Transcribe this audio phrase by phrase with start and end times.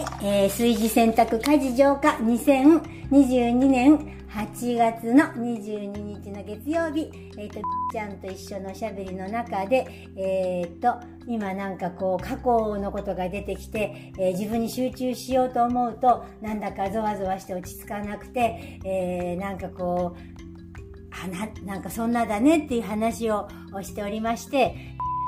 [0.00, 7.60] い、えー、炊事洗濯家事浄化2022年8月の22日の月曜日、えっ、ー、と、
[7.92, 23.48] ちゃんと一緒のおしゃべりの中で、えっ、ー、と、今なんかこう、過去のことが出てきて、えー、自分に集中しようと思うと、なんだかゾワゾワして落ち着かなくて、え、なんかこう、な、なんかそんなだねっていう話を
[23.82, 24.76] しておりまして、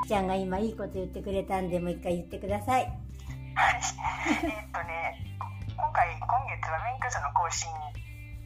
[0.08, 2.92] ちゃんが今いいこと言ってくれたんで、もう一回言ってください。
[7.12, 7.68] 月は免許証の更新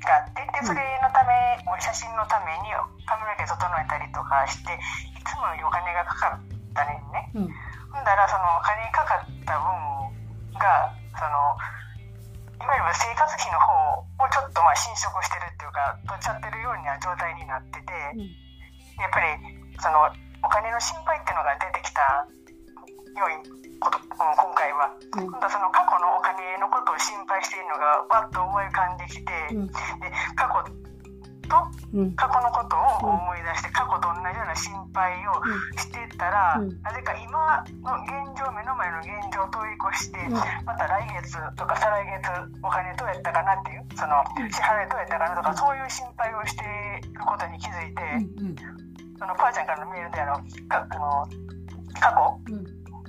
[0.02, 1.30] があってでそれのため、
[1.62, 2.74] うん、写真のために
[3.06, 4.74] 髪の毛整えたりとかして
[5.14, 6.42] いつもよりお金がかかっ
[6.74, 7.54] たねんね、うん、
[7.94, 11.54] ほんだらそのお金かかった分がその
[12.56, 13.70] いわゆる生活費の方
[14.02, 18.26] をちょっとまあ侵食してるっていうか取っちゃってるような状態になってて、うん、
[18.98, 19.38] やっぱり
[19.78, 20.08] その
[20.42, 22.26] お金の心配っていうのが出てきた
[23.16, 23.40] 要因
[23.80, 29.72] こと今回は、うん、今度その過去のお金のことを心配しているのがわっと思い浮かんできて、うん、で
[30.36, 30.64] 過去
[31.46, 31.76] と
[32.16, 32.74] 過去のこと
[33.06, 35.38] を思い出して、過去と同じような心配を
[35.78, 40.18] してたら、なぜか今の現状目の前の現状を通り越して、
[40.66, 42.26] また来月とか再来月
[42.62, 44.18] お金どうやったかなっていうその
[44.50, 46.66] 支払いどうやったかなとかそういう心配をして
[47.06, 48.02] いることに気づいて、
[49.18, 51.30] そのばあちゃんからのメールであのかあの
[52.00, 52.42] 過去、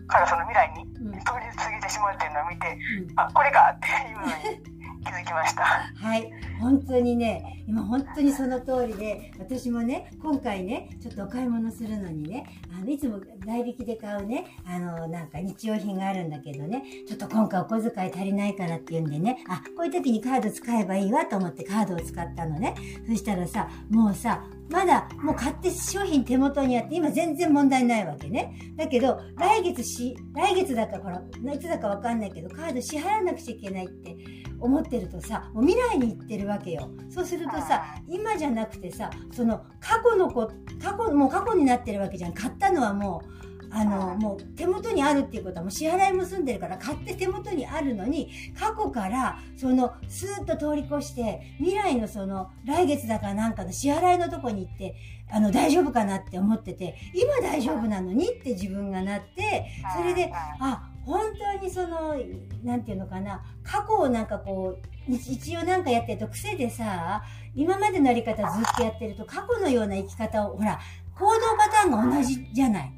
[0.07, 1.19] からその未来に通り
[1.55, 2.77] 過ぎてしまうっていうのを見て、
[3.07, 5.63] うん、あこれかっていうのに気づきました。
[5.95, 6.31] はい。
[6.59, 22.75] 本当にね今本当にその通りで私もね今回ねちょっとお買い物するのにねあのいつも代引きで買うねあのなんか日用品があるんだけどねちょっと今回お小遣い足りないからっていうんでねあこういう時にカード使えばいいわと思ってカードを使ったのね。
[23.07, 28.73] そしたらさもうさまだもう買って商品手元にあって、今全然問題ないわけね。
[28.75, 31.21] だけど、来月し、来月だかほら、
[31.53, 34.17] いつだかわかんないけど、カード支払わなくちゃいけないって
[34.59, 36.89] 思ってるとさ、もう未来に行ってるわけよ。
[37.09, 40.47] そうするとさ、今じゃなくてさ、その過去の子、
[40.81, 42.33] 過去、もう過去になってるわけじゃん。
[42.33, 54.95] 買ったのはもう、あの、もう手元にあるっていうことはもう支払いも済んでるから買って手元にあるのに、過去からそのスーッと通り越して、未来のその来月だかなんかの支払いのとこに行って、
[55.29, 62.15] あの大丈夫かなって思ってて、今大丈夫なのにって自分がなって、それで、あ、本当にその、
[62.63, 64.77] なんていうのかな、過去をなんかこ
[65.09, 67.23] う、一応なんかやってると癖でさ、
[67.55, 70.79] 今までのやり方ずっとやってると過去のような生き方を、ほら、
[71.17, 72.96] 行動パターンが同じじゃない。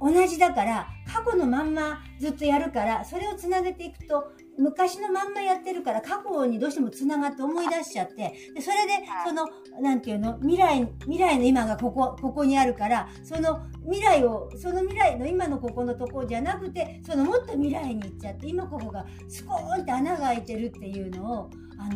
[0.00, 9.46] 同じだから、過去のまんまずっとやるから、それをつなげていくと、昔のまんまやってるから、過去にどうしてもつながって思い出しちゃって、でそれで、その、
[9.80, 21.88] なんていうの、未来、未来の今がここ、ここにあるから、その未来を、その未来の今のここのとこじゃなくて、そのもっと未来に行っちゃって、今ここがスコーンって穴が開いてるっていうのを、あ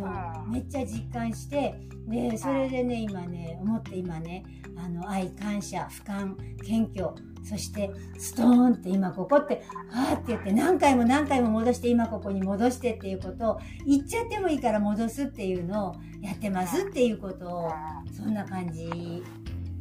[0.44, 1.74] の、めっちゃ実感して、
[2.06, 4.44] で、それでね、今ね、思って今ね、
[4.76, 17.72] あの、愛、感謝、俯瞰、謙虚、そしてストーンって今ここってはーって言って何回も何回も戻して今ここに戻してっていうことを言っちゃってもいいから戻すっていうのをやってますっていうことを
[18.16, 18.88] そんな感じ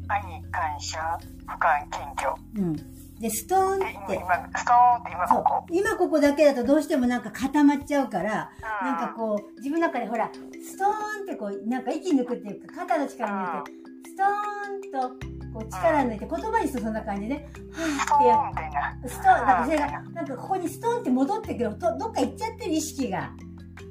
[0.07, 0.99] 愛感謝
[1.47, 3.85] 不感謙虚うんで、ストーンって。
[4.15, 5.65] 今、ストーンって今ここ。
[5.69, 8.49] 今ここだけだとどうしてもなんか固まっちゃうから、
[8.81, 10.91] うん、なんかこう、自分の中でほら、ストーン
[11.23, 13.71] ってこう、なんか息抜くっていうか、肩の力抜いて、
[14.09, 19.09] ストーンとこう力抜いて言葉にするそんな感じで、はぁってやる。
[19.09, 23.31] ストーン、なんかそれが、なんかここにストーンって戻ってくると、どっか行っちゃってる意識が、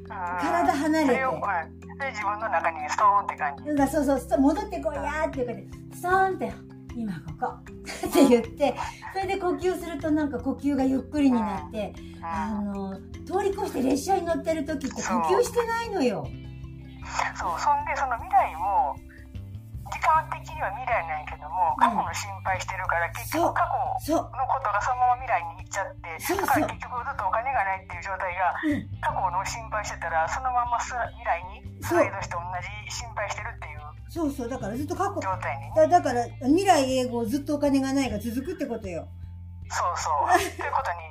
[0.08, 1.20] 体離れて。
[2.00, 3.92] 自分の中にストーンって感じ。
[3.92, 6.52] そうそう、戻ってこいやーっていう感じで、ストーンって、
[6.96, 7.46] 今ここ
[8.08, 8.74] って言って、
[9.12, 11.92] それで呼吸するとなんか呼吸がゆっくりになって、
[12.22, 16.26] あの、通り越して列車に乗ってる時って呼吸してないのよ。
[17.36, 18.96] そう、そんでその未来も、
[19.90, 21.19] 時間的には未来な
[22.14, 23.68] 心配してるから、結局過
[24.06, 28.54] 去のことがそのまま未来に行っちゃって、だから結局ずっとお金がないっていう状態が、
[29.00, 33.80] 過去の心配してたら、そのまま未来にスライドして同じ心配してるっていう。
[34.10, 35.20] そうそう、だからずっと過去。
[35.20, 39.06] 状態に、ね、だだから、未来英語ずっとお金がないが続くってことよ。
[39.70, 40.34] そうそう。
[40.34, 41.10] っていうことに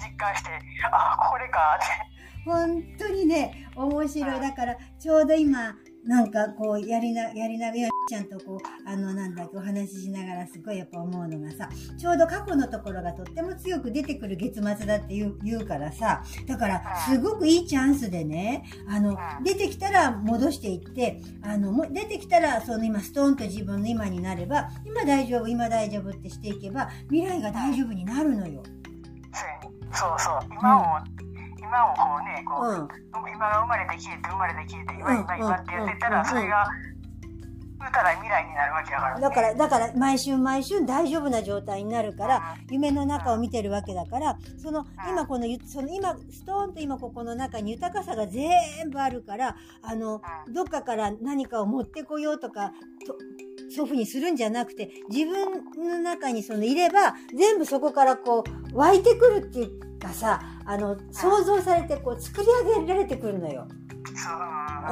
[0.00, 0.50] 実感して、
[0.90, 2.16] あ、これかって。
[2.44, 4.40] 本当にね、面白い。
[4.40, 5.74] だから、ちょうど今、
[6.06, 11.68] なんかこう、やりな、やりながら、ちゃんとこう、あの、なんだっけ、お話ししながらすごいやっぱ思うのがさ、
[11.98, 28.62] ちょうど過去のところがとっても強く出てくる月末だって言う言うからさ、だから、すごくいいチャンスでね、あの、出てきたら戻していって、あの、も出てきたら、その今、ストーンと自分の今になれば、今大丈夫、今大丈夫ってしていけば、未来が大丈夫になるのよ。
[29.92, 30.40] そうそう。
[30.60, 31.25] 今も、うん
[31.66, 32.88] 今をこうねこう、うん。
[33.34, 36.12] 今が生まれて消えて生まれて消えて今うん今今ってやってたうん。
[36.12, 36.66] らそれが
[37.78, 39.20] 言うたら未来になるわけだからね。
[39.20, 48.50] だから、だから、毎週毎週大丈夫な状態になるから、夢の中を見てるわけだから、その、今このゆ、その今、ストーンと今ここの中に豊かさが全
[48.90, 50.22] 部あるから、あの、
[50.52, 52.72] どっかから何かを持ってこようとか、
[53.06, 53.16] と
[53.74, 63.66] そういうふうにするんじゃなくて、自分の中にそのいれば、全部そこからこう、湧いてくるっていうかさ、あの、想像されてこう、作り上げられてくるのよ。
[64.16, 64.30] そ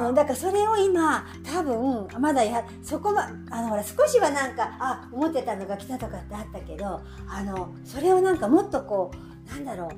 [0.02, 0.08] う。
[0.08, 9.10] うん、だからそれを今多分まだやそこまあのほら少しはなんかあ思ってたのが来たとかってあったけどあのそれをなんかもっとこ
[9.48, 9.90] うなんだろう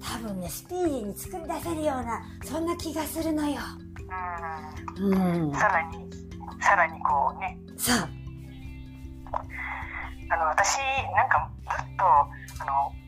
[0.00, 3.60] 多分ねスピーディーに作り出せるようなそんな気がするのよ。
[4.96, 5.46] うん。
[5.46, 6.10] うん、さらに
[6.60, 7.58] さらにこうね。
[7.76, 8.08] さ
[10.30, 10.78] あの私
[11.14, 13.03] なんかずっとあの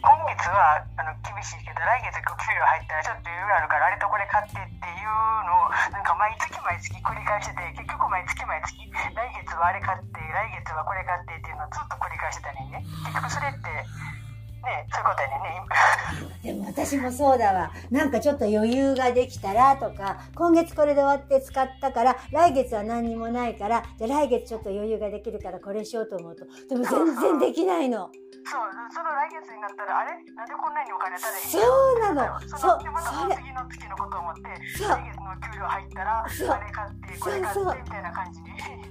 [0.00, 5.12] 今月はあの厳しいけど来月給料入ったらちょっと余裕あるからあれとこれ買ってっていう
[5.44, 12.80] のをなんか毎月毎月繰り返してて結局毎月毎月来月はあれ買って来月はこれ買ってっていうのをずっと繰り返してたのにね。
[13.12, 13.68] 結局それって
[14.64, 15.36] ねそういうことやね。
[15.36, 15.89] んね
[16.42, 17.72] でも私もそうだわ。
[17.90, 26.44] なんかちょっと余裕ができたらとか今月これで終わって使ったから来月は何にもないからじゃあ来月ちょっと余裕ができるからこれしようと思うと。
[26.68, 28.10] でも全然できないの。
[28.42, 28.60] そう
[28.90, 30.16] その来月になったらあれ？
[30.32, 32.40] なんでこんなにお金足りへんそうなの。
[32.40, 36.26] そそうまた次の月のことを思って来月の給料入ったらあ
[36.64, 38.48] れ買ってこれ買そうそうってみたいな感じに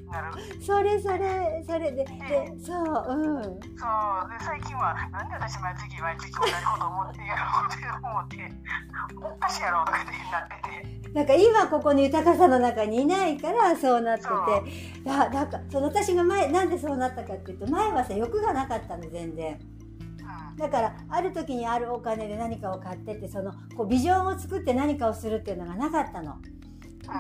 [0.08, 0.38] なる。
[0.62, 3.44] それそれそれででそううん。
[3.44, 3.58] そう。
[3.58, 11.14] で最近はなんで私毎月毎月同じこと思ってやろうって思っておかしいやろうとかってなってて。
[11.14, 14.30] なんか今ここに豊かさの中にいないからそうなってて。
[14.30, 15.06] そう。
[15.06, 19.60] だなんかその私が前なんでそうなったかっていうと前はさ欲がなかったの全然。
[20.52, 20.58] うん。
[20.58, 26.38] だからある時にあるお金で何かを買ってってそのこうビジョンを作って何かをするっていうのがなかったの。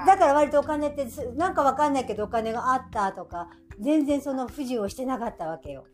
[0.05, 3.49] だから割とお金ってすなんかわかんないけどお金があったとか
[3.79, 5.85] 全然その不自由をしてなかったわけよ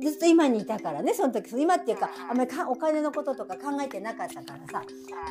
[0.00, 1.50] ずっと今にいたからねその時。
[1.60, 4.82] 今っていうかあんまりかお金のこととか考えてなかったからさ。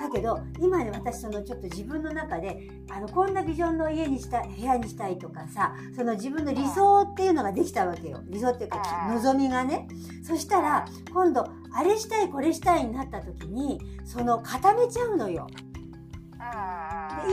[0.01, 8.21] だけど今ね私そのちょっと自分の中であのこんなビジョンの家にしたい部屋にしたいとかさその自分の理想っていうのができたわけよ。
[8.27, 9.88] 理想っていうかき望みがね。
[10.23, 15.47] そしたら今度あれしたいこれしたいになった時にその固めちゃうのよ。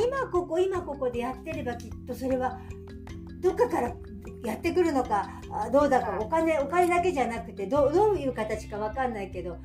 [0.07, 2.59] 今ここ今ここでやってればきっとそれは
[3.41, 3.93] どっかから
[4.45, 9.57] やってくるのかあどうだかお金お金だけじゃなくてどうどういう形かわかんないけど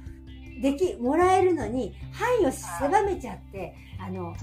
[0.61, 4.33] できもらえるのに範囲を狭めちゃってあの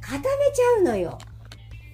[0.00, 0.22] 固め
[0.54, 1.18] ちゃうのよ。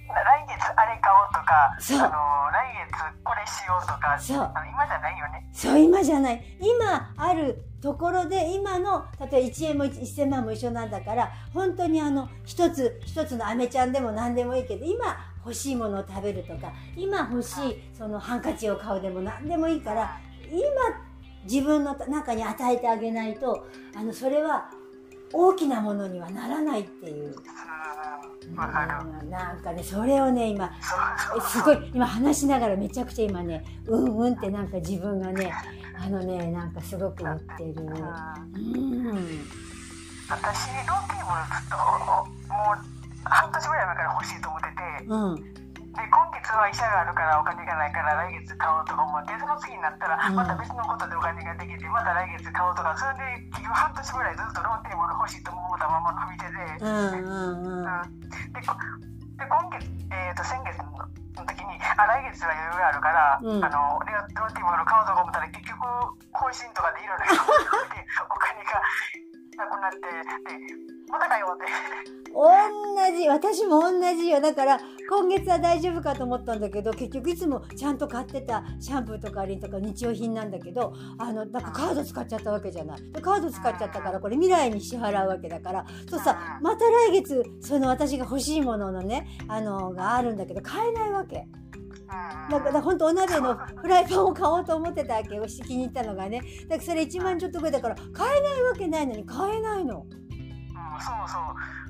[0.09, 1.99] 来月あれ買おうとかそう。
[1.99, 2.09] あの
[2.51, 4.51] 来月これしようとかそう。
[4.71, 5.49] 今じゃないよね。
[5.53, 6.57] そう今じゃない。
[6.59, 20.19] 今あるところで今の例えば1円も1000万も一緒なんだから本当にあの一つ一つのアメちゃんでも何でもいいけど今欲しいものを食べるとか今欲しいそのハンカチを買うでも何でもいいから
[20.51, 20.61] 今
[21.45, 23.65] 自分の中に与えてあげないと
[23.95, 24.69] あのそれは
[25.31, 27.35] 大きなものにはならないっていう。
[29.29, 30.71] なんかねそれをね今
[31.51, 35.53] すごい今話しながらめちゃくちゃ今ねうんうんってなんか自分がね
[35.95, 37.73] あのねなんかすごく言ってる。
[37.75, 37.87] うん
[39.07, 39.47] うん。
[40.29, 42.27] 私ローテーブルずっとも
[42.73, 42.89] う
[43.23, 44.68] 半年ぐらい前から欲しいと思ってて
[45.07, 45.35] うん。
[45.89, 50.35] で今月は医者があるからお金がないから来月買おうとか思ってその次になったらうん。
[50.35, 58.19] また別のことでお金ができてまた来月買おうとかそれで結局半年ぐらいずっとローテーブル欲しいと思ったまま伸びてて、うんうんうん。
[58.53, 58.75] でこ
[59.39, 63.63] で今月、えー、と先月の時にあ来月は余裕があるから、うん。
[63.63, 65.79] あのレローテーブル買おうとか思ったら結局
[66.31, 68.79] 更新とかでいろいろでお金が
[69.59, 70.09] なくなってで
[71.11, 71.65] またかよって。
[72.31, 74.39] 同じ私も同じよ。
[74.39, 83.11] だから今月は大丈夫かと思ったんだけど結局いつもちゃんと買ってたシャンプーとかリンとか日用品なんだけどあのなんかカード使っちゃったわけじゃない。
[83.11, 85.85] でカード使っちゃったからこれ未来に支払うわけだから。
[86.09, 91.47] そうさまた来月その私が欲しいもののねあのがあるんだけど買えないわけ
[92.49, 95.45] だから本当お鍋のフライパンを買おうと思ってたわけよ。
[95.45, 96.41] 気に入ったのがね。
[96.67, 100.01] だからそれ1万ちょっとぐらいだから買えないわけないのに買えないの。
[100.01, 101.89] うん、そうそう。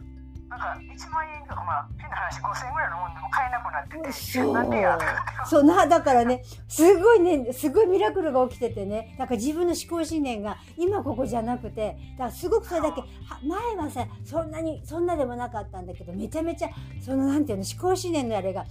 [0.49, 4.53] なんか1万円とか、まあ、変な話、5000円ぐらいのもんでも買えなくなってて、そう。
[4.53, 4.97] なんでや
[5.45, 9.15] そうなだからねすごいねすごいミラクルが起きててね。
[9.19, 13.07] なんか自分の思考信念が今ここじゃなくてだからすごくそれだけは
[13.43, 16.69] 前はさそんなにそんなでもなかったんだけどめちゃめちゃ
[16.99, 18.65] そのなんていうの思考信念のあれが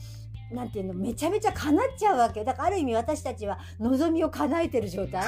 [0.52, 5.22] なんていうのめちゃめちゃ叶っちゃうわけだからある意味私たちは望みを叶えてる状態、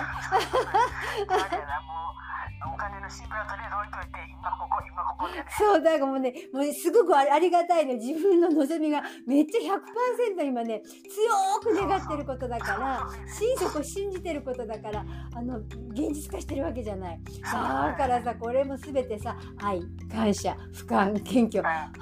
[2.73, 7.95] お金の心配はとりあえず置いて今ここ今ここで、ね、そう、だからもうね、もうすごくありがたいね。
[7.95, 9.75] 自分の望みがめっちゃ
[10.41, 17.21] 100%今ね、強く願ってることだから、心底信じてることだから、あの、現実化してるわけじゃない。
[17.43, 21.93] だからさ、これもすべてさ、愛、感謝、俯瞰、謙虚、はあ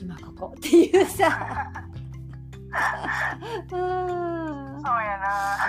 [0.00, 1.72] 今ここっていうさ。
[2.76, 3.38] あ
[3.70, 5.26] そうやな。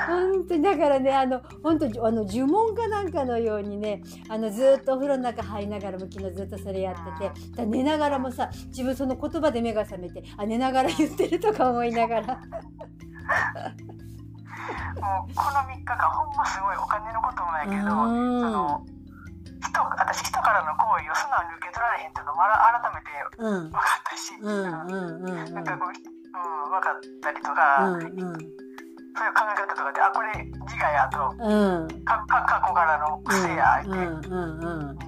[0.08, 12.40] ー本当にだからねあの本当あの呪文かなんかのようにねあのずーっとお風呂の中入りながらも昨日ずっとそれやっててだ寝ながらもさ自分その言葉で目が覚めてあ寝ながら言ってるとか思いながら。
[14.98, 18.86] もうこの3日間ほんますごいお金のこともやけどうんその
[19.64, 23.70] 人私人からの行為を素直に受け取られへんっていうのも改めてうん。
[23.70, 25.54] 分かったし、うんうんうんうん。
[25.54, 28.58] なんかこう、うん、分かったりとか、うん
[29.18, 31.82] そういう考え方とかであこれ自我やとうん。
[31.82, 34.96] うんかか過去からの癖やって、うんうんうん。
[34.98, 35.04] で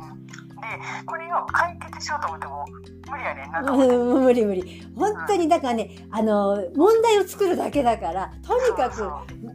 [1.06, 2.66] これを解決しようと思っても
[3.12, 3.96] 無理やねんなと思って。
[3.96, 4.82] うん無理無理。
[4.96, 9.04] 本当にだからねあの問題を作るだけだからとにかく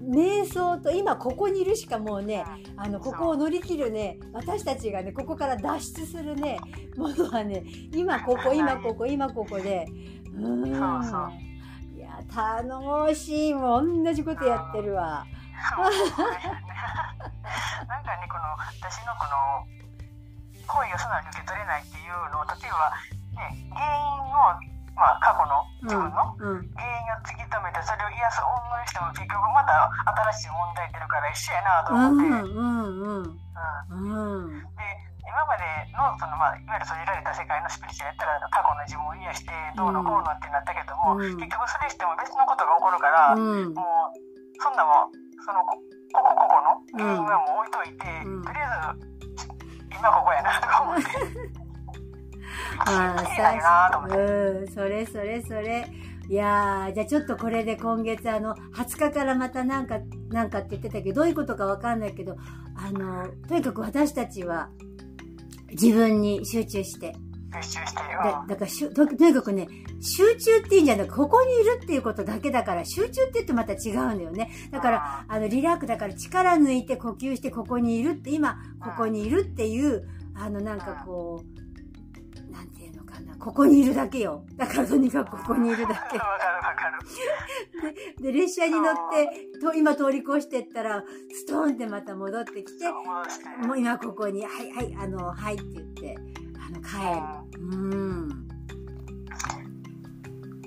[0.09, 2.45] 瞑想と今ここにいるしかもうね
[2.77, 6.61] あのここを乗り切るね私たちがねここから脱出するね
[6.97, 9.87] ものはね今ここ今ここ今ここで
[10.37, 11.03] うーん。
[11.03, 11.54] そうそう
[12.33, 15.25] いや頼もしいもう同じことやってるわ。
[15.75, 15.85] そう
[17.89, 18.45] なんかねこの
[18.81, 19.67] 私のこの
[20.67, 22.91] 行為を素直に受け取れないっていうのを例えば、
[23.37, 24.29] ね、原因を、
[24.97, 29.91] まあ、過去の自分のうん原因を突き止めてそれを癒す恩返しても結局また
[30.33, 32.13] 新しい問題出るから一緒やなとうんうんう
[33.23, 33.23] ん。
[33.23, 33.31] 思って、
[33.91, 34.01] うん。
[34.01, 34.61] うん。
[34.61, 34.67] で
[35.35, 41.35] 今までのその、まあ、いわゆる閉じられた世界のスピリチュアルやったら過去の自分を癒してどうのこうのってなったけども、うん。
[41.43, 43.75] 結局それしても別のことが起こるから、うん。
[43.75, 44.15] もう
[44.63, 45.75] そんなもんそのこ
[46.15, 48.47] ここここの原因はもう置いといて、うん。
[48.47, 49.51] とりあえず
[49.91, 51.03] 今ここやなとか思って。
[52.87, 54.07] ああ。
[54.07, 55.91] うんそれそれそれ。
[56.29, 59.99] いやーじゃあちょっとこれで今月あの20日からまたなんか
[60.31, 62.37] なんかって言ってたけどどういうことかわかんないけど
[62.77, 64.71] あのとにかく私たちは
[65.81, 67.15] 自分に集中して。
[67.63, 69.69] 集中してるだだからしゅととにかくね
[70.01, 74.51] 集中っていうんじゃなくここにいるっていうことだけだから集中って言うとまた違うんだよね。
[74.71, 81.45] だからあのリラックスだから力抜いて呼吸してここにいるって今ここにいるっていうあのなんかこ
[82.49, 84.45] うなんていうのかなここにいるだけよ。
[84.57, 85.95] だからとにかくここにいるだ。
[86.11, 86.19] け
[88.21, 92.85] で列車に乗ってと今通り越してったらストーンってまた戻ってきて。
[93.67, 96.17] もう今ここに「はいはいあのはい」って言って
[96.59, 97.61] あの帰る。
[97.61, 98.29] うん。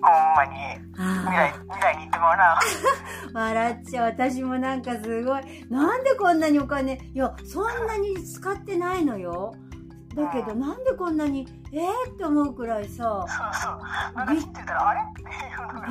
[0.02, 0.58] ほんまに。
[0.98, 3.34] あ未来未来に行ってもらう。
[3.34, 3.42] な。
[3.42, 4.06] 笑っちゃう。
[4.06, 5.42] 私もなんかすごい。
[5.70, 9.54] なんでこんなにお金いやそんなに使ってないのよ
[10.18, 13.26] だけどなんでこんなにえー、って思うくらいさ。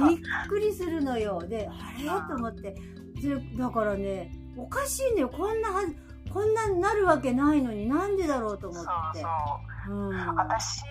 [0.08, 0.18] びっ
[0.48, 1.38] くりするのよ。
[1.46, 2.04] であれ？
[2.28, 2.74] と思って。
[3.22, 5.28] でだからねおかしいのよ。
[5.28, 5.96] こんなはず
[6.32, 9.28] こんなになるわけないのになんでだろうと思そうってそ
[9.92, 10.08] う。
[10.10, 10.36] うん。
[10.36, 10.82] 私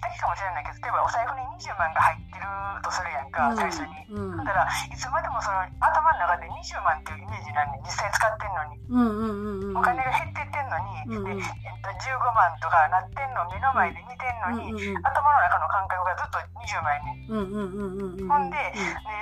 [0.00, 2.46] だけかもしれないけど例えばお財布に20万が入ってる
[2.82, 3.92] とするやんか、最初に。
[4.16, 4.44] うん。
[4.44, 8.80] だからいつまでもその頭の中で20万っていうイメージなんで実際使ってんのに。
[8.90, 9.76] うんうんうんうん。
[9.76, 11.38] お金が減ってってんのに、うんうん。
[11.38, 15.06] でえっと、15万とかなってんのを目の前で見てんのに、うんうんうん。
[15.06, 18.28] 頭の中の感覚がずっと20万やねんうんうんうんうんうん。
[18.28, 18.72] ほんで、ね、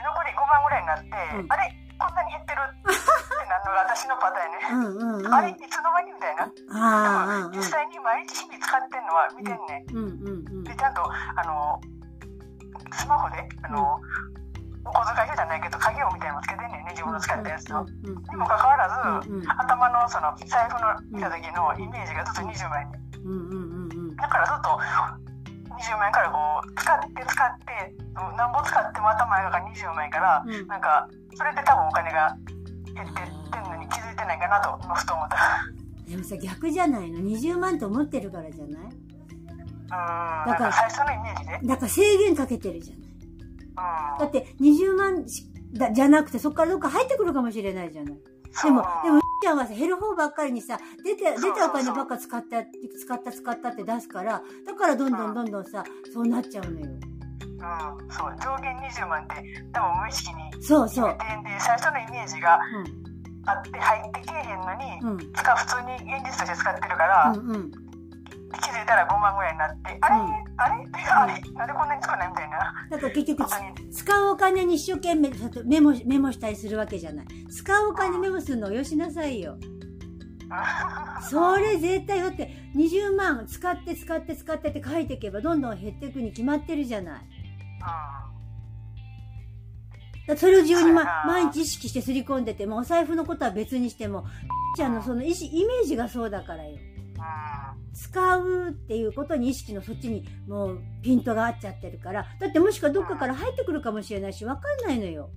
[0.06, 1.52] 残り5万ぐらいになって、うん。
[1.52, 2.94] あれこんなに減ってるって
[3.50, 5.35] なるのが私のパターンやね、うんうんうん。
[5.35, 6.47] あれいつの間にみたいな。
[7.50, 9.97] 実際に毎日日々使ってんのは見てんねん。
[9.97, 10.38] うんうん
[10.78, 11.80] ちゃんとあの
[12.94, 14.00] スマホであの、
[14.87, 17.80] お小遣いじゃないけど鍵をみたいなのつけてんねんね自分の使ったやつを。
[17.80, 22.92] うんうんにもかかわらず、頭のその財布の見た時のイメージがずっと20万円。
[22.92, 24.16] でうんうんうんうん。
[24.16, 24.68] だからずっと
[25.75, 30.66] 20万円からこう使って使ってうんなんぼ使っても頭が20万円から、うん。
[30.66, 32.37] なんかそれで多分お金が
[32.94, 35.37] 減ってってんのに気づいてないかなと今ふと思った。
[36.08, 39.07] でもさ逆じゃないの？20万と思ってるからじゃない？
[39.88, 43.09] うんだなから最初のイメージで、だから制限かけてるじゃない。
[43.09, 43.18] うん
[44.18, 48.14] だって20万しだじゃなくてそこからどっか入ってくるかもしれないじゃない。
[48.64, 56.87] でもでもちゃんはさ減る方ばっかりにさ出て出たお金ばっか使った使った使ったって出すからだからどんどんどんどんさそうなっちゃうのよ。
[56.87, 58.37] うん、そう。
[58.40, 59.35] 上限20万って
[59.73, 61.11] 多分無意識にそうそう。
[61.11, 63.09] で最初のイメージがうん。
[63.49, 65.18] あって入ってけえへんのに、うん。
[65.18, 67.88] 普通に現実として使ってるから、うんうん
[68.78, 70.25] 気づいたら5万ぐらいになってあれ、うん。
[70.56, 70.75] あれ？
[71.08, 71.40] あれ？
[71.52, 72.75] なんでこんなに少ないみたいな。
[72.90, 73.44] だから結局
[73.92, 75.30] 使うお金に一生懸命
[75.64, 77.26] メモメモしたりするわけじゃない。
[77.50, 79.56] 使うお金メモするのをよしなさいよ。
[81.28, 87.20] それ絶対だって20万使って使って使ってって書いていけばどんどん減っていくに決まってるじゃない。
[90.26, 94.26] だそれを自分に、ま、毎日意識してすり込んでて、もお財布のことは別にしても、
[94.76, 96.76] ちゃんのその意思、イメージがそうだからよ。
[97.98, 105.30] 使うっていうことに意識のそっちにもうピントが合っちゃってるから、だってもしかどっかから入ってくるかもしれないし、わかんないのよ。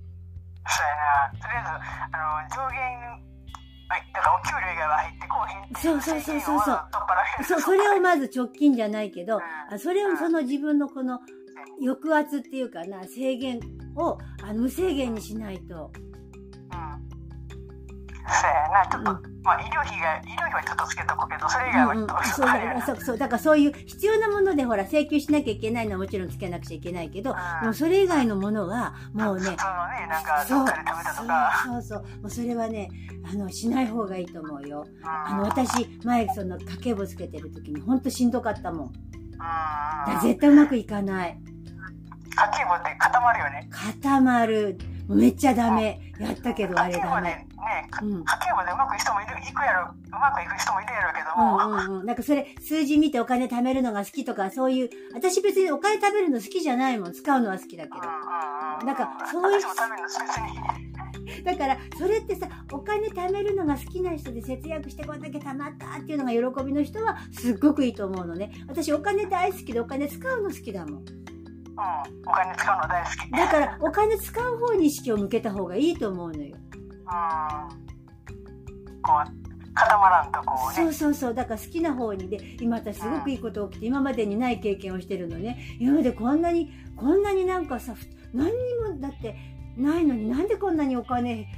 [0.68, 0.94] そうや
[1.32, 1.40] な。
[1.40, 1.70] とりあえず、
[2.16, 3.32] あの、上限、
[4.14, 7.44] だからお給料以外は入ってこうへんってそうそうそうそうそう。
[7.44, 9.40] そう、それをまず直近じゃないけど、
[9.70, 11.20] うん、それをその自分のこの
[11.80, 13.60] 抑圧っていうかな、制限
[13.96, 15.90] をあの無制限にしないと。
[18.28, 31.62] そうやな、ちょっと、うん、まあ医療費が、医療費はちょっとつけとくけど、それ以外は、うんうん、そうだそうそう、だからそういう必要なものでほら、請求しなきゃいけないのはもちろんつけなくちゃいけないけど、もうそれ以外のものは、もうね、ね、なんか、どっかで食べたとか。
[31.66, 32.88] そうそう、もうそれはね、
[33.30, 34.86] あの、しない方がいいと思うよ。
[35.04, 38.92] あの、私、前、その、家計簿つけてる時に、ほんとしんどかったもん。
[40.06, 41.38] だ絶対うまくいかない。
[42.34, 43.68] 家計簿って固まるよね。
[43.70, 44.78] 固まる。
[45.08, 46.00] めっちゃダメ。
[46.18, 47.30] やったけどあれダメ。
[47.30, 47.46] ね、
[48.02, 51.56] うん、家計簿でうまくいく人もいる、いくやろ、うまくいく人もいるやろうけども。
[51.56, 52.06] うんうんうん。
[52.06, 57.12] なんかそれ、数字見てお金貯めるのが好きとか、そういう、私別にお金貯めるの好きじゃないもん。
[57.12, 57.96] 使うのは好きだけど。
[57.96, 59.60] うんなんか、そういう。
[59.60, 61.44] 私も貯めるの別に。
[61.44, 68.52] だから、それってさ、お金貯めるのが好きな人で節約してこんだけ貯まったっていうのが喜びの人はすっごくいいと思うのね。
[68.66, 71.04] 私お金大好きでお金使うの好きだもん。
[71.82, 73.30] うん、お金使うの大好き。
[73.30, 76.44] だから、お金使う方に意識を向けた方がいいと思うのよ。
[76.44, 77.02] うん。
[79.02, 80.76] こう、固まらんとこうね。
[80.76, 81.34] そうそうそう。
[81.34, 85.76] だから好きな方にで、今私すごくいいこと起きて、今までにない経験をしてるのね。
[85.80, 87.94] 今までこんなに、こんなになんかさ、
[88.32, 89.36] 何にも、だって、
[89.76, 91.48] ないのになんでこんなにお金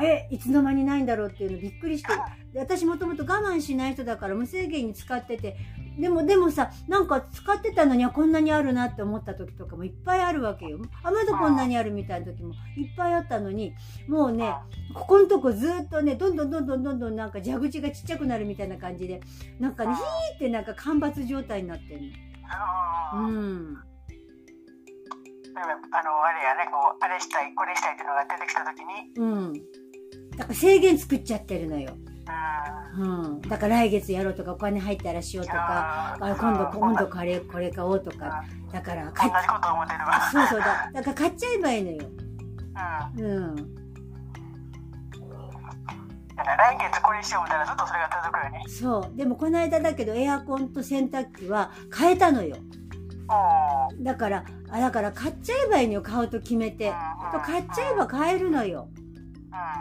[0.00, 2.12] えいつの間にないんだろうっていうのびっくりして
[2.56, 5.56] 私もともと我慢しない人だから無制限に使ってて
[5.98, 13.74] でもでもさなんか使ってたのにはこんなにあるなって思った時とかもいっぱいあるわけよあまだこんなにあるみたいな時もいっぱいあったのに
[14.08, 14.54] もうね
[14.94, 19.20] ここのとこずっとねどんどんどんどんどんどんなんか蛇口がちっちゃくなるみたいな感じで
[19.60, 22.06] なんかねヒーってなんか干ばつ状態になってんの。
[23.14, 23.76] うん
[25.56, 29.12] あの、あれやね、こう、あれしたい、これしたいっていうのが出てきたときに。
[29.16, 29.52] うん。
[30.36, 31.96] だから制限作っちゃってるのよ。
[32.96, 33.40] うん。
[33.42, 38.44] だから来月やろうとか、お金入ったらしようとか、あ今度、今度これ、これ買おうとか。
[38.72, 40.30] だから買っ、同じこと思ってるわ。
[40.32, 40.90] そうそうだ。
[40.92, 42.08] だから買っちゃえばいいのよ。
[43.16, 43.24] うん。
[43.24, 43.74] うん。
[46.34, 48.64] だから来月これしようみたいなずっとそれが続くよね。
[48.68, 49.16] そう。
[49.16, 52.56] でもこの間だけどエアコンと洗濯機は変えたのよ。
[54.00, 56.92] だから、あ、だから買っちゃえばいいのよ、買うと決めて。
[57.32, 58.88] と買っちゃえば買えるのよ。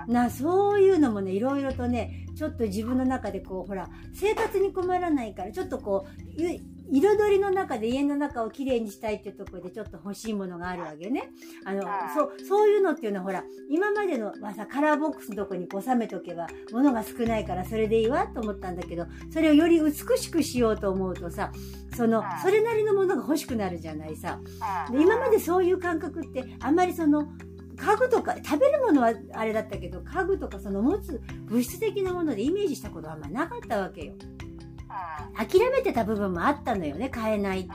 [0.07, 11.31] な、そういうのもね、いろいろとね、ちょっと自分の中でこう、ほら、生活に困らないから、ちょっとこう、彩りの中で家の中をきれいにしたいっていうところでちょっと欲しいものがあるわけね。
[11.65, 11.81] あの、
[12.13, 21.51] そう、そういうのっていうのはほら、今までのはさ、カラーボックスのとこに収めとけば、物が少ないからそれでいいわと思ったんだけど、それをより美しくしようと思うとさ、
[21.95, 24.39] その、それなりのものが欲しくなるじゃないさ。
[24.91, 27.27] で今までそういう感覚って、あんまりその、
[27.83, 34.13] 家具とか、食べるものはあれだったけど、家具とかその持つ物質的なものでイメージしたことはあんまなかったわけよ。
[35.35, 37.69] 諦めてた部分もあったのよね買えないって。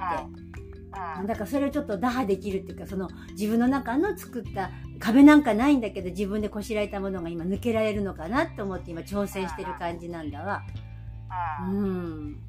[1.26, 10.62] だからそれをちょっと打破できるっていうかその自分の中の作った壁なんかないんだけど自分でこしらえたものが今抜けられるのかなと思って今挑戦してる感じなんだわ。
[11.62, 12.40] うん。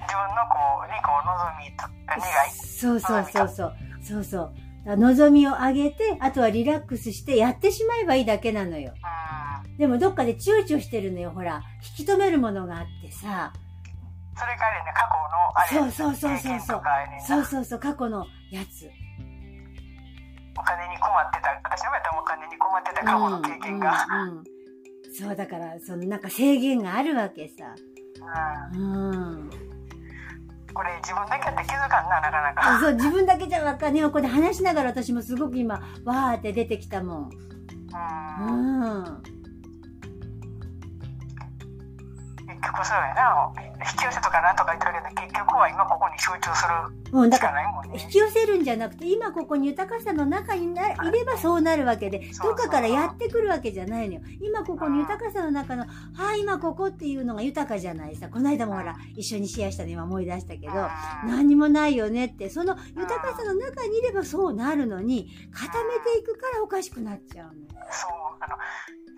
[0.00, 2.50] 自分のこう、ね、こう望みとか願い。
[2.50, 3.76] そうそうそうそう。
[4.02, 4.54] そうそう。
[4.86, 8.94] 望みを上げて、あとはリラックスしてやってしまえばいいだけなのよ。
[9.78, 11.62] でもどっかで躊躇してるのよ、ほら。
[11.98, 13.52] 引き止めるものがあってさ。
[14.36, 16.82] それからね、過去のあれそうそうそうそうそう。
[17.26, 18.90] そうそうそう、過去のやつ。
[20.56, 24.06] お金に困ってた、私の場合はお金に困ってた過去の経験が。
[24.10, 24.44] うんうんうん、
[25.14, 27.74] そう、だから、そのなんか制限があるわけさ。
[28.72, 28.80] うん。
[28.82, 29.77] うん
[30.78, 32.78] これ自分だけやって気づかんな、なかなか。
[32.78, 37.30] そう、自分だけじゃわかんねえここで話しながら私もすごく今、わーって出てきたもん。
[38.40, 39.37] うん。
[42.60, 43.52] 結局そうやな。
[43.78, 52.18] 引き寄せとかなんとか言ってるけど結局は今ここに集中するしかないもんね、引き寄せるんじゃなくて今ここに豊かさの中にないればそうなるわけで。
[52.42, 54.20] どっかからやってくるわけじゃないのよ。
[54.40, 55.88] 今ここに豊かさの中のは
[56.32, 58.28] あ今ここっていうのが豊かじゃないさ。
[58.28, 60.72] この間もほら一緒にシェアしたの今思い出したけど
[61.26, 62.50] 何もないよねって。
[62.50, 67.52] その豊かさの中にいればそうなるのに固めていくからおかしくなっちゃうの
[67.90, 68.56] そうあの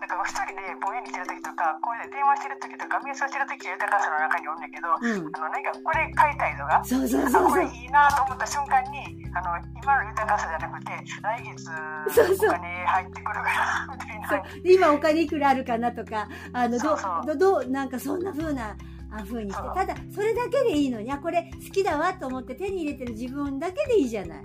[0.01, 5.31] だから一人でぼんやりしてる時とかこうやって電話してる時とか瞑想してる時は豊かさの中におるんだけど、うん。
[5.31, 7.53] あのなんかこれ買いたいとかそうそうあそうそう。
[7.53, 14.27] これいいなと思った瞬間にあの今の豊かさじゃなくて来月お金入ってくるからみたいな。
[14.27, 14.61] そう。
[14.63, 18.75] で今お金いくらあるかなとか、あの、どそうどどう、なんかそんな風な、
[19.11, 19.63] あ風にして。
[19.75, 24.43] ただ、それだけでいいのに、あ、これ好きだわと思って手に入れてる自分だけでいいじゃない。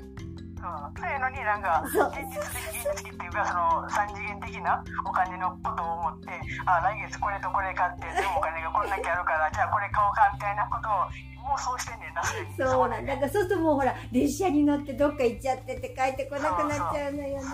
[0.67, 6.35] そうそういうのになんかそう現実的現実的っていうかその三次元的なお金のことを思って
[6.67, 11.07] あ来月これとこれ買ってでもお金がこんだけあるからじゃあこれ買おうかみたいなことを
[11.47, 12.23] 妄想してんねんな
[12.59, 13.15] そうなんだ。
[13.17, 17.47] からそうするともうほら、列車に乗ってどっか行っちゃってって帰ってこなくなっちゃうのよね。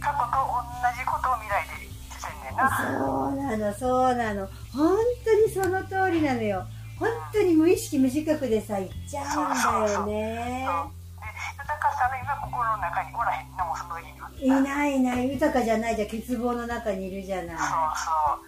[0.00, 0.62] 過去と同
[0.94, 2.84] じことを未来でしてんねんなそ
[3.28, 4.46] うなの、そうなの。
[4.72, 6.64] 本当にその通りなのよ。
[6.98, 10.66] 本当に無意識無自覚でさ、行っちゃうんだよね。
[10.68, 11.03] そうで
[11.52, 17.56] 豊かさの今心の中におらへんのもその時にいないいない、豊かじゃないじゃん、欠乏の中にいるじゃない。
[17.56, 17.68] そう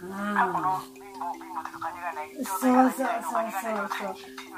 [0.00, 4.14] そう過去のあ貧乏貧乏とか金がないそう状態がそうないお金が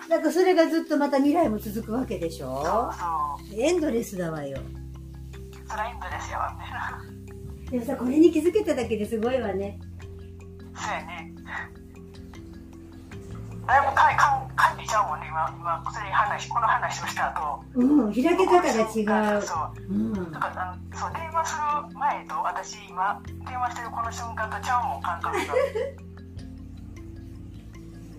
[0.09, 2.65] なんかそれがずっとまた未来も続くわけでしょ？
[2.65, 4.59] そうそうエンドレスだわよ。
[5.69, 7.03] スラインドですよみたいな
[7.71, 9.79] でもさ、これに気づけただけですごいわね。
[10.75, 11.35] そうやね。
[13.69, 17.63] だいぶかか管理ちゃうもんね、今、今、それ話、この話をした後。
[17.75, 19.43] うん、開け方が違う。
[19.43, 19.93] そう。
[19.93, 20.41] うんだ。
[20.41, 21.57] から、あのそう、電話す
[21.93, 25.43] る前と、私今、電話してるこの瞬間とちゃうもん、感覚が。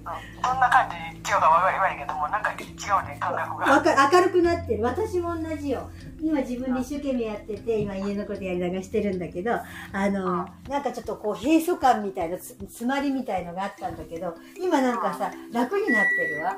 [0.09, 4.09] うんな感じ違うかは言わいけども、なんか違うね、感覚が。
[4.11, 5.89] 明るくなってる私も同じよ
[6.21, 16.57] 今自分で一生懸命やってて今家のことやりながらしてるんだけどあのなんかちょっとこう閉塞感みたいなつ詰まりみたいのがあったんだけど今なんかさ楽になってるわ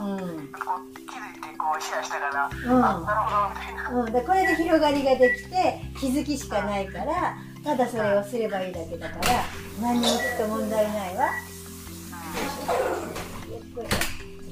[0.00, 0.12] うん。
[0.12, 4.00] うんこう気づいて、こう、シェアしたから、うん、なるほど、みたいな。
[4.02, 9.44] うん、でこれで広がりができて気づきしかないからただそれをすればいいだけだから
[9.80, 11.26] 何にもきっと問題ないわ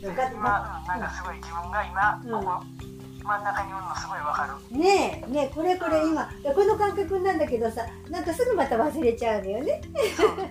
[0.01, 2.65] ちょっとガッ今、うんなんかすごい自分が今、うんここ、
[3.25, 4.79] 真ん中におるのすごいわかる。
[4.79, 9.83] ねえねえこれこれ今この感覚なんだけどさなんかすぐまた忘れちゃうのよね
[10.17, 10.45] そうそうそ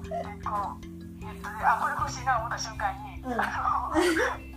[0.00, 0.08] う。
[0.08, 0.84] で、こう、
[1.22, 4.16] えっとね、あ、これ欲しいな思った瞬間に、うんあの、未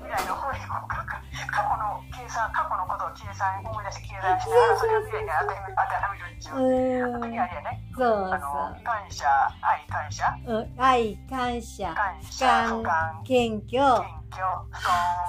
[0.09, 1.06] 来の方にこうかか
[1.51, 7.21] 過去の計算、過去のことを計算、思い出して計算しながら、それを未来に当てはめるっていう。
[7.21, 7.83] 時あれやね。
[7.97, 9.25] そうあの、感謝、
[9.61, 14.43] 愛、感謝、う、ん、愛感謝感謝、感不感、謙虚謙虚、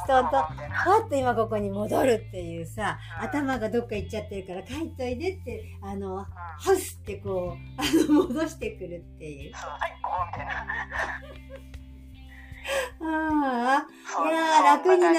[0.04, 0.84] ストーン、ストーンとみたいな。
[0.84, 10.66] パッと今ここに戻るっていうさうん頭がどっか行っちゃってるから帰っといでってあのうんハウスってこうあの戻してくるっていうそう、はい、ここみたいな。
[13.00, 13.84] あ
[14.18, 15.12] あいやー楽にな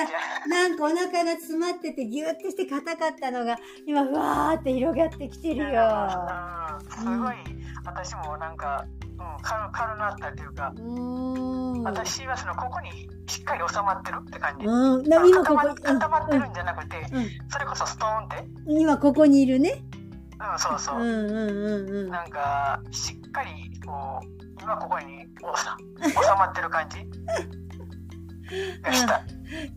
[0.47, 5.81] なんかお腹が詰まっててギュッてして硬かったのが今ふわーって広がってきてるよ。
[6.43, 6.59] うん
[6.89, 7.35] すごい、
[7.85, 11.83] 私もなんか、うん、軽軽なったっていうか、うーん。
[11.83, 14.65] 私はそのここにしっかり収まってるって感じ。
[14.65, 17.27] うんな今ここ固まってうんるんじゃなくて、うん。
[17.49, 19.83] それこそストーンって、うん今ここにいるね。
[20.51, 20.99] うん、そうそう。
[20.99, 21.03] う。
[21.03, 22.09] んうんうんうん。
[22.09, 23.49] なんか、しっかり、
[23.85, 25.25] こう、今ここに収
[26.37, 26.99] まってる感じ？
[28.83, 29.23] がした。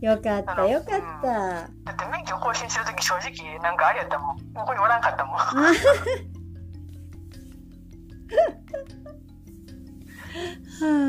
[0.01, 4.37] よかったよかっただって免許更新するとき正直、なんかあれやったもん。
[4.53, 5.37] ここにおらんかったもん。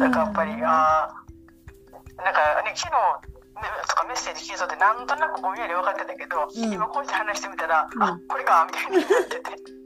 [0.01, 9.84] なんかやっぱり、あーなんかね、昨日ねとかメッセージ聞いとって、なんとなくぼんやり分かってたけど、うん今こうやって話してみたら、うんあこれか、みたいになってて。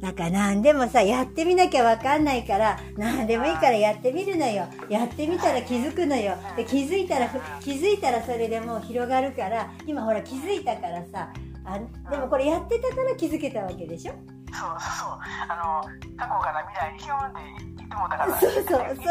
[0.00, 4.66] なんか何でもさやってみなきゃわかんないから何でもいいからやってみるのよ。
[4.88, 6.36] やってみたら気づくのよ。
[6.56, 7.28] で気づいたら
[7.60, 11.32] 気づいたらそれでもう広がるから今ほら気づいたからさ
[11.68, 14.12] あでもこれやってたから気づけたわけでしょ？
[14.12, 15.18] そうそうそう。
[15.48, 17.40] あの、過去から未来にヒって
[17.76, 18.64] 言ってもうたから、そうそう。
[18.64, 19.04] そうそう。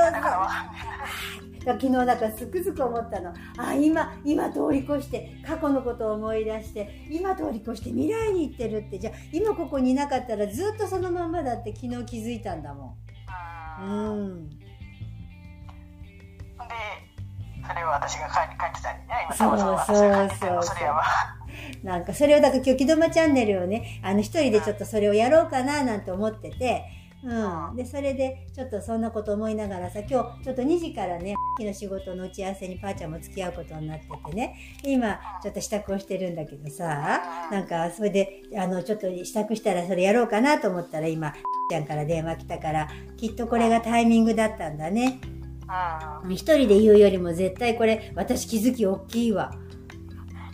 [1.68, 3.34] 昨日なんかつくづく思ったの。
[3.58, 8.98] あ今今通り越して過去のことを思い出して今通り越して未来に行ってるって。
[8.98, 12.98] じゃあ今ここにいなかったらずっとそのまんまだって昨日気づいたんだも
[13.82, 13.84] ん。
[13.84, 14.20] うん。
[14.22, 14.50] うん。
[14.50, 14.58] で、
[17.68, 21.04] それを私が感感じたんにね、今、そうたまたま私が感じてるのそうそうそれやわ。
[21.84, 26.84] なんかそれをだから今日木戸間チャンネルをねあの一人でちょっとそれをやろうかななんて思ってて
[27.24, 41.34] うん、でそれでちょっとそんなこと思いながらさ今日ちょっと2時からね昨日仕事の打ち合わせにパーちゃんも付き合うことになっててね今ちょっと支度をしてるんだけどさなんかそれであのちょっと支度したらそれやろうかなと思ったら今
[41.70, 45.20] ちゃんから電話来たからきっとこれがタイミングだったんだね。
[46.24, 46.32] うん。
[46.34, 49.52] 一人で言うよりも絶対これ私気づき大きいわ。
[49.54, 49.67] い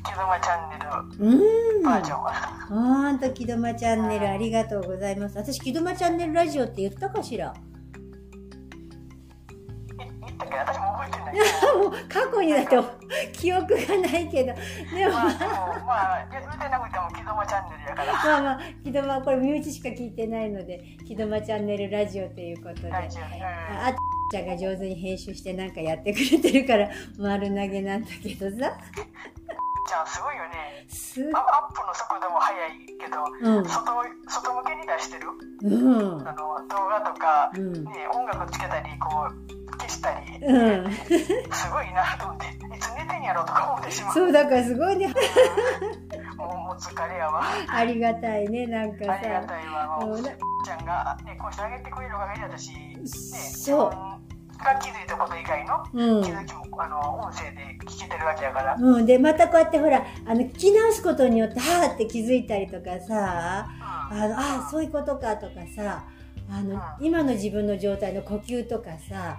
[0.04, 1.36] 木戸間チャンネル
[1.78, 1.84] うん。
[1.84, 2.32] バージョンは。
[2.70, 5.38] ほんと、木戸間チャンネルありがとうございます。
[5.38, 7.48] 私、木戸間チャンネルラジオって言ったかしら？
[7.48, 7.54] い
[9.98, 11.34] 言ったけど、私も覚えてない。
[11.78, 12.84] もう過去にだと
[13.34, 13.78] 記憶が
[14.10, 15.52] ないけど、でもまあ、でも、
[15.86, 18.13] まあ、言ってなくても木戸間チャンネルやから。
[18.24, 23.30] まあまあ、木戸間、これ身内しか聞いてないので、木戸間チャンネルラジオということで、あラジオあっ
[24.32, 28.74] ちゃんが上手に編集してなんかやってくれてるから丸投げなんだけどさ、
[29.88, 30.86] じゃあ、すごいよね。
[30.88, 33.24] すアアップの速度も速いけど、
[33.58, 33.91] うん、外
[34.28, 35.28] 外向けに出してる。
[35.63, 36.28] うん。
[36.28, 40.46] あ、の動画とか、うん、ね、音楽つけたりこう消したり。
[40.46, 40.91] うん。
[40.93, 44.13] すごいなと思っていつ寝てんやろとか思ってしまう。
[44.13, 45.08] そうだからすごいね、
[46.38, 47.43] もうもう疲れやわ。
[47.67, 49.48] ありがたいね、なんかありがさ。
[49.48, 50.00] たいわ。
[50.00, 54.23] もうちゃんが、ね、こうしてあげてくれるおかげで私、ね、そう
[54.63, 56.23] が気づいたこと以外のうん。
[56.23, 56.30] 気。
[56.32, 66.06] づきもあの音声で聞けてるわけやから、うん、でまたこうやってほらあの聞き直すことによってはーって気づいたりとかさあのあそういうことかとかさ
[66.49, 69.38] あの今の自分の状態の呼吸とかさ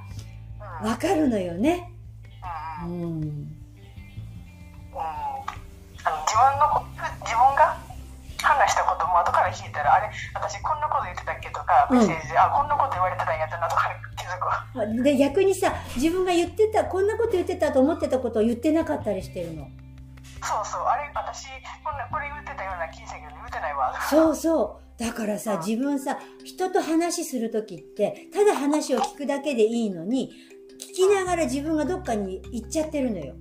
[0.83, 0.89] うん。
[0.91, 1.93] わかるのよね。
[2.85, 3.01] ううん。
[3.01, 3.57] ん、うん。
[4.95, 6.85] あの自分のこ
[7.25, 7.77] 自分が
[8.43, 13.44] 話したことも後から聞いたらあれ私こんなこと言ってたっけとかうんメッセージで、あこんなこと言われてたんや
[15.03, 19.69] で逆にさ自分が言ってたこんなこと言ってたと思ってたことを言ってなかったりしてるの。
[20.43, 21.47] そうそうあれ私
[21.83, 30.31] こんなこれ言ってたような気したけど言ってないわそうそうだからさうん自分さ人と話する時ってただ話を聞くだけでいいのに
[30.79, 33.35] 聞きながら自分がどっかに行っちゃってるのよ。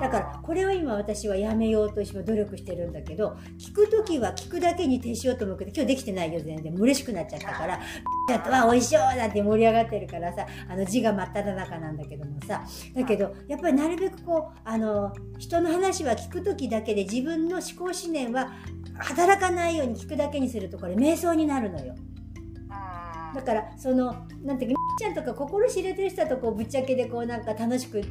[0.00, 7.78] だからこれを今私はやめようとして努力してるんだけど聞く時は聞くだけに徹しようと思うけど今日できてないよ全然嬉しくなっちゃったから
[8.28, 12.62] 「ちょっとわ美味しそう!」なんて盛り上がってるからさあの字が真っ只中なんだけどもさ
[12.94, 18.52] だけどやっぱりなるべくこうあの人の話は聞く時だけで自分の思考思念は
[18.98, 21.94] 働かないように聞くだけにするとこれ瞑想になるのよ。
[23.34, 28.02] だからそのなんていうかみっちゃんとか心知れてる人とこうぶっちゃけでこうなんか楽しく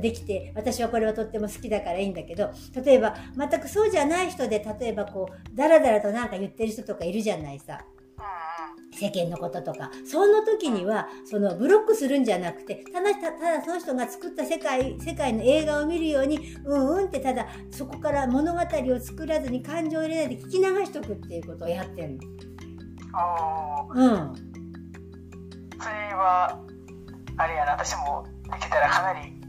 [0.00, 2.50] できて私はこれはとっても好きだからいいんだけど
[2.84, 7.80] 例えば全くそうじゃない人で例えばこうダラダラとなんか言ってる人とかいるじゃないさ。
[8.16, 8.52] うん
[8.94, 9.90] 世間のこととか。
[10.04, 22.18] その時にはそのブロックするんじゃなくてただたただその人が作った世界世界の映画を見るようにうんうんってただそこから物語を作らずに感情を入れないで聞き流しとくっていうことをやってるの。
[23.94, 24.34] うん。
[25.80, 26.60] それは
[27.38, 29.41] あれやな私もできたらかなり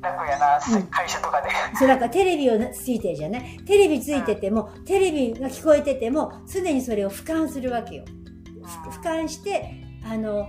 [0.00, 1.48] 楽やな、うん会社とかで。
[1.76, 3.58] そうなんかテレビをついてるじゃない？
[3.66, 8.04] テレビついててもテレビが聞こえてても常にそれを俯瞰するわけよ。
[8.64, 10.48] 俯瞰してあの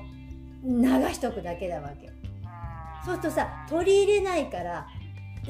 [0.64, 2.10] 流しとくだけだわけ。
[3.06, 4.88] そうするとさ取り入れないから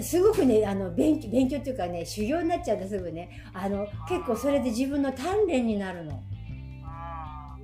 [0.01, 3.29] すごくねあの勉強勉強っていうかね修行になっちゃうんだすぐね。
[3.53, 6.23] あの結構それで自分の鍛錬になるの。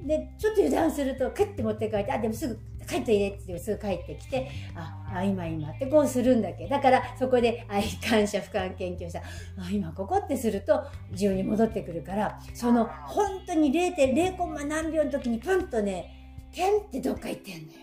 [0.06, 6.70] でちょっと油断するとクッて持って帰ってあでもすぐ帰って入れって言ってすぐ帰ってきてああ今今ってこうするんだけど。
[6.70, 9.24] だからそこで愛 感謝俯瞰研究したあ
[9.72, 16.14] 今ここってすると自分に戻ってくるからその本当に0.0コンマ何秒の時にプンとね
[16.54, 17.80] ペンってどっか行ってんのよ。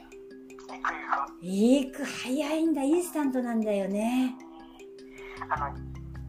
[1.41, 2.83] 行く行くいく早いんだ。
[2.83, 4.35] インスタントなんだよね。
[5.49, 5.77] あの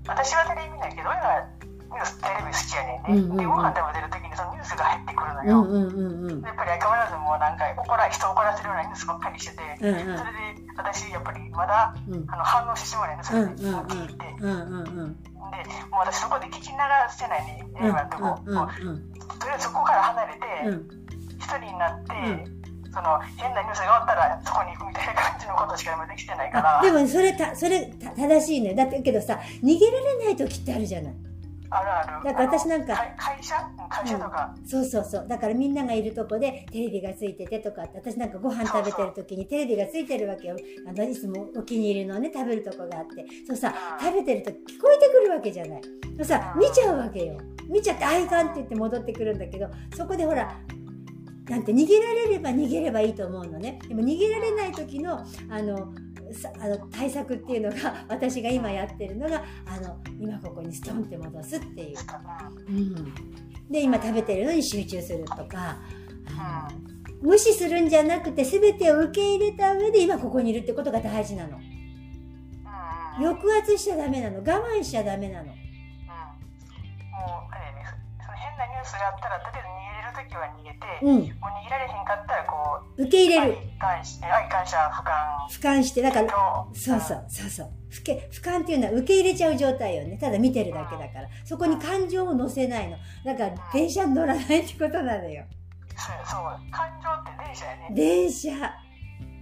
[0.08, 1.48] 私はテレビ見ないけど親が
[1.96, 3.38] ニューステレビ好きやねんね、うんうんうん。
[3.40, 6.42] でご飯食べてる時にそのニュースが入ってくるのよ、うんうんうんうん。
[6.44, 10.18] やっぱり相変わらずもうなんか怒ら人を怒らせるようなニュースばっかりしてて、うんうん。
[10.20, 12.26] それで私やっぱりまだうん。
[12.28, 15.16] あの反応してしまうねんねそれでうんうんうん聞いて、でうんうんうん。
[15.88, 16.78] もう私そこで聞き流
[17.16, 18.44] せないね映画とこ、も。
[18.44, 21.06] ううんとりあえずそこから離れてうん。
[21.40, 26.80] 一人になって、うその変なニュースがあったらそこに行くみたいな感じのことしか今できてないから。
[26.80, 28.74] あでもそれたそれた正しいね。
[28.74, 31.14] だってけどさ逃げられない時ってあるじゃない
[31.70, 32.26] あるある。
[32.26, 33.56] だから私なんか会会社？
[33.90, 35.28] 会社とか、そうそうそう。
[35.28, 40.56] だからみんながいるとこでテレビがついててとかって私なんかご飯食べてる時にテレビがついてるわけよ。
[40.88, 43.26] あのいつもお気に入りのね食べるとこがあって。
[43.48, 45.82] そうさ食べてると聞こえてくるわけじゃない。
[46.18, 47.38] そうさ見ちゃうわけよ。
[47.68, 50.56] 見ちゃって「あいかん」って言って戻ってくるんだけどそこでほら
[51.50, 53.80] なんて逃げられれば逃げればいいと思うのね。
[53.88, 55.86] でも逃げられない時のあのさ
[56.60, 61.98] あの対策っていうのが 私が今やってるのがあの今ここにストンって戻すっていう、
[62.68, 63.14] うん、
[63.70, 65.78] で今食べてるのに集中するとか。
[66.38, 71.58] あの無視するんじゃなくて全てを受け入れた上で今ここにいるってことが大事なの。
[71.58, 71.64] うん。
[71.64, 71.76] うんうん
[73.18, 74.40] 抑圧しちゃダメなの。
[74.40, 75.46] 我慢しちゃダメなの。
[75.48, 75.56] もう
[77.50, 77.86] あれね
[78.20, 79.75] その変なニュースがあったらとりあえず
[80.26, 81.14] 時は逃げて、うん。
[81.14, 83.58] もう逃げられへんかったらこう受け入れる。
[83.80, 85.14] 愛感し愛感謝不感
[85.50, 86.36] 俯瞰して、だから、と
[86.74, 87.70] そうそう、そうそう。
[87.90, 90.18] 俯瞰っていうのは受け入れちゃう状態よね。
[90.18, 91.28] ただ見てるだけだから。
[91.46, 92.98] そこに感情を乗せないの。
[93.24, 95.46] だから、電車に乗らないってことなのよ。
[95.98, 98.52] そうそう感情って電車やね電車。
[98.52, 98.86] うん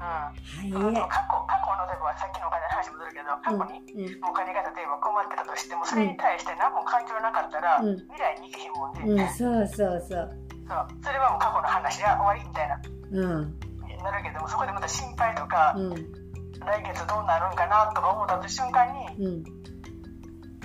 [0.04, 0.34] はあ
[0.68, 4.16] の過去過去の例えばさっきのお金の話戻るけど過去にい。
[4.16, 4.30] うん。
[4.30, 10.43] お金が例えば困ってたとしてもそれに対して何も感情なかったら、うん未来に行けへんもんね、うん、そうそうそう。
[10.68, 13.60] そうそれはもう過去の話や終わりみたいなうん。
[14.04, 15.94] なるけどもそこでまた心配とか、うん。
[15.94, 19.44] 来月どうなるんかなとか思った瞬間にうん。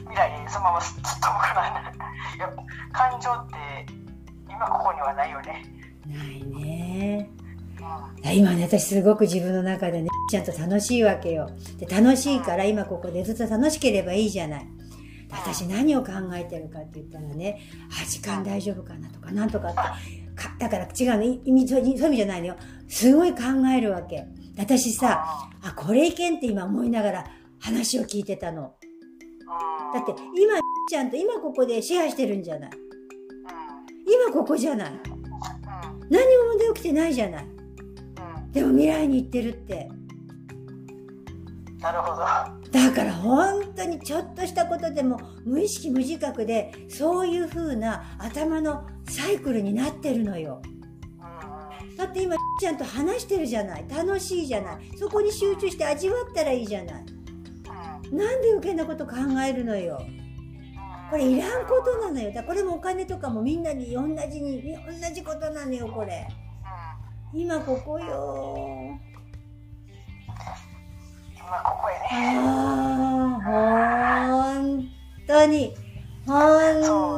[0.09, 1.99] 未来にそのまますっと飛ぶからね
[2.39, 2.55] やっ
[2.93, 3.55] ぱ感情って
[4.49, 5.63] 今ここにはないよね、
[6.07, 7.31] ないね。
[7.33, 7.49] うん
[8.25, 11.49] 今ね、私すごく自分の中でね、ちゃんと楽しいわけよ。
[11.79, 14.67] で、楽しいから今ここでずっと楽しければいいじゃない。
[15.31, 17.61] 私何を考えてるかって言ったらね、
[18.01, 20.29] あ、時間大丈夫かなとか、なんとかって。
[20.39, 22.57] かだから違うの、意味そういう意味じゃないのよ。
[22.87, 23.39] すごい考
[23.77, 24.27] えるわけ。
[24.57, 25.25] 私さ、
[25.63, 27.25] あ、これいけんって今思いながら
[27.59, 28.63] 話を聞いてたの。
[28.63, 28.89] うん
[29.93, 30.59] だって今、
[30.91, 32.71] ちゃんと今ここでシェアしてるんじゃない。
[32.71, 32.79] うん
[34.11, 34.91] 今ここじゃない。
[34.91, 34.99] うん
[36.11, 37.45] 何も問題起きてないじゃない。
[37.45, 39.91] うんでも未来に行ってるって。
[41.81, 42.23] なるほど
[42.73, 50.61] だから本当にちょっとしたことでも無意識無自覚でそういう風な頭のサイクルになってるのよ。
[50.65, 53.85] うんだって今ちゃんと話してるじゃない。
[53.89, 54.91] 楽しいじゃない。
[54.97, 57.05] そこに集中して味わったらいいじゃない。
[58.11, 60.01] うんなんで余計なこと考えるのよ。
[61.11, 62.29] これいらんことなのよ。
[62.29, 66.27] だからこれもお金とかもみんなに同じに、同じことなのよ、これ。
[67.33, 68.99] 今ここよ。
[71.49, 72.37] 今ここやね。
[72.37, 74.85] ああ、ほん
[75.27, 75.75] とに、
[76.27, 76.35] ほ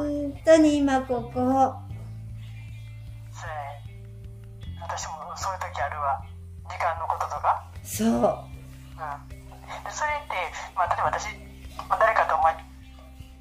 [0.05, 1.31] んとに今ここ。
[1.35, 1.75] そうやね。
[4.79, 6.23] 私もそういう時あるわ。
[6.69, 7.67] 時間のこととか。
[7.83, 8.07] そう。
[8.07, 8.15] うん。
[8.23, 10.35] でそれって、
[10.75, 11.27] まあ、例えば私、
[11.89, 12.57] まあ、誰かとまあ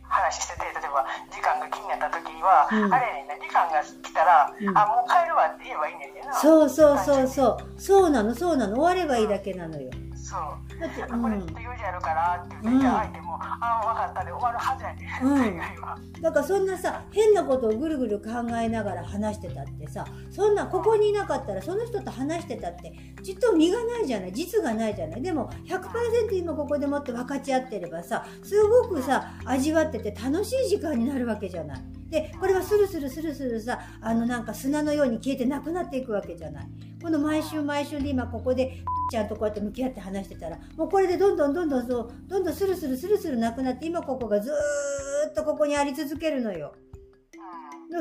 [0.09, 2.93] 話してて例えば時間が気になった時には、うん。
[2.93, 4.77] あれね時間が来たら、うん。
[4.77, 6.35] あもう帰るわって言えばいいねんねんな。
[6.35, 7.81] そうそうそうそう。
[7.81, 8.75] そうなの、そうなの。
[8.75, 9.89] 終わればいいだけなのよ。
[10.31, 11.61] そうだって、あうんこれきっと。
[11.61, 22.93] 用事あるからって言って、相手も、あ分かったで終わるはずやねん、うんだからそんなさ、変なことをぐるぐる考えながら話してたってさ、そんな、ここにいなかったらその人と話してたって、
[23.25, 25.23] ちっと身がないじゃない、実がないじゃない。
[25.23, 32.00] でも、100%今ここでもって分かち合ってればさ、すごくさ、味わってて楽しい時間になるわけじゃない。
[32.11, 36.69] で、これはスルスルスルスルさ、あのなんか砂のように消えてなくなっていくわけじゃない。
[37.03, 46.75] この毎週毎週で今ここで、ちゃんとこうやって向き合って話してたら、もうこれでどんどんどんどんそう、どんどんスルスルスルスルなくなって、今ここがずーっとここにあり続けるのよ。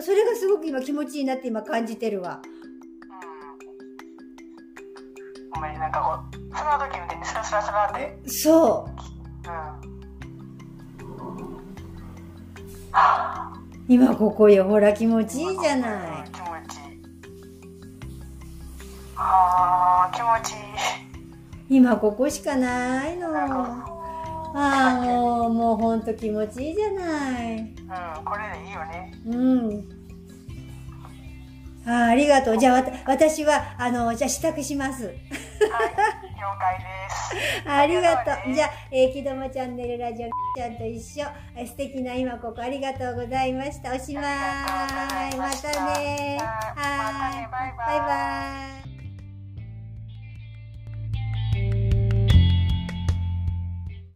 [0.01, 2.41] それがすごく今気持ちいいなって今感じてるわ。
[2.43, 2.59] うん
[5.51, 9.49] お前なんかこうその時みたいにスラスラスラってそう。
[9.49, 9.89] うん
[12.91, 13.48] はあ
[13.89, 14.63] 今ここよ。
[14.65, 16.29] ほら気持ちいいじゃない。
[16.31, 16.99] 気持ちいい
[19.17, 20.55] あー気持ちい
[21.73, 23.27] い今ここしかないの。
[23.35, 23.85] あ
[24.55, 27.57] あ、もう、もうほんと気持ちいいじゃない。
[27.57, 27.75] うん
[28.23, 29.83] これでいいよねうん。
[31.89, 32.57] ああ、ありがとう。
[32.59, 35.05] じゃあ、わた私は、あの、じゃあ支度します。
[35.05, 35.15] はい
[36.39, 36.85] 了解で
[37.63, 38.53] すありがとう。
[38.53, 41.25] じゃあ、えー、きどもチャンネルラジオちゃんと一緒。
[41.55, 43.93] えー素敵な今ここありがとうございました。
[43.93, 44.23] おしまい。
[45.37, 46.37] またね。
[46.39, 47.51] はーい。
[47.51, 48.98] バイバイバイバイ。